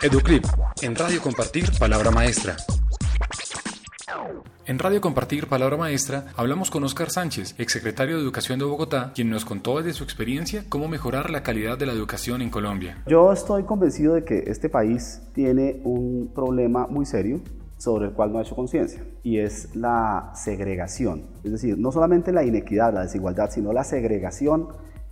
[0.00, 0.44] Educlip,
[0.82, 2.54] en Radio Compartir, Palabra Maestra.
[4.64, 9.28] En Radio Compartir Palabra Maestra hablamos con Óscar Sánchez, exsecretario de Educación de Bogotá, quien
[9.28, 13.02] nos contó desde su experiencia cómo mejorar la calidad de la educación en Colombia.
[13.08, 17.40] Yo estoy convencido de que este país tiene un problema muy serio
[17.76, 21.24] sobre el cual no ha hecho conciencia y es la segregación.
[21.42, 24.68] Es decir, no solamente la inequidad, la desigualdad, sino la segregación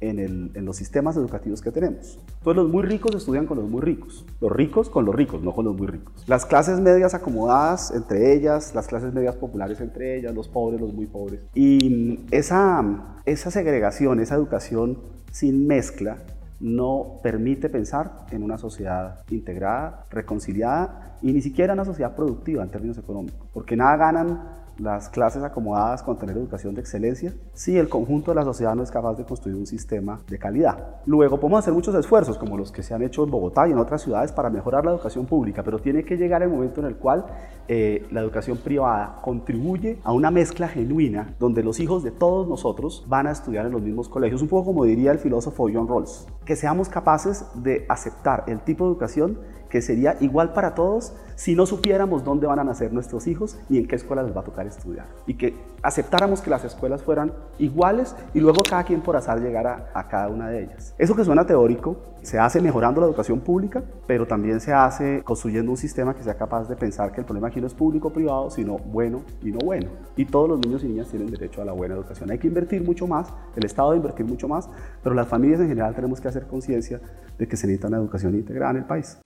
[0.00, 2.18] en, los sistemas educativos que tenemos.
[2.38, 5.52] Entonces los muy ricos estudian con los muy ricos, los ricos con los ricos, no
[5.52, 6.24] con los muy ricos.
[6.26, 10.92] Las clases medias acomodadas entre ellas, las clases medias populares entre ellas, los pobres, los
[10.92, 11.40] muy pobres.
[11.54, 14.98] Y esa, esa segregación, esa educación
[15.30, 16.18] sin mezcla,
[16.60, 22.70] no permite pensar en una sociedad integrada, reconciliada y ni siquiera una sociedad productiva en
[22.70, 24.42] términos económicos, porque nada ganan
[24.80, 28.82] las clases acomodadas con tener educación de excelencia si el conjunto de la sociedad no
[28.82, 31.00] es capaz de construir un sistema de calidad.
[31.06, 33.78] Luego podemos hacer muchos esfuerzos como los que se han hecho en Bogotá y en
[33.78, 36.96] otras ciudades para mejorar la educación pública, pero tiene que llegar el momento en el
[36.96, 37.26] cual
[37.68, 43.04] eh, la educación privada contribuye a una mezcla genuina donde los hijos de todos nosotros
[43.06, 46.26] van a estudiar en los mismos colegios, un poco como diría el filósofo John Rawls,
[46.44, 49.38] que seamos capaces de aceptar el tipo de educación
[49.70, 53.78] que sería igual para todos si no supiéramos dónde van a nacer nuestros hijos y
[53.78, 55.06] en qué escuela les va a tocar estudiar.
[55.26, 59.90] Y que aceptáramos que las escuelas fueran iguales y luego cada quien por azar llegara
[59.94, 60.94] a cada una de ellas.
[60.98, 65.70] Eso que suena teórico se hace mejorando la educación pública, pero también se hace construyendo
[65.70, 68.12] un sistema que sea capaz de pensar que el problema aquí no es público o
[68.12, 69.88] privado, sino bueno y no bueno.
[70.16, 72.30] Y todos los niños y niñas tienen derecho a la buena educación.
[72.30, 74.68] Hay que invertir mucho más, el Estado debe invertir mucho más,
[75.02, 77.00] pero las familias en general tenemos que hacer conciencia
[77.38, 79.18] de que se necesita una educación integrada en el país.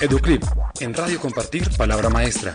[0.00, 0.44] Educlip,
[0.80, 2.54] en Radio Compartir, Palabra Maestra.